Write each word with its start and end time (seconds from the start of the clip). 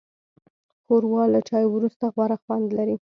ښوروا 0.83 1.23
له 1.33 1.39
چای 1.49 1.65
وروسته 1.69 2.05
غوره 2.13 2.37
خوند 2.43 2.67
لري. 2.77 2.95